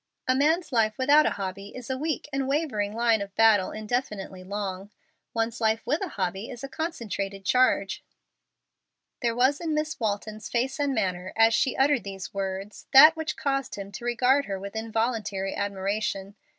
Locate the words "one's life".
5.31-5.85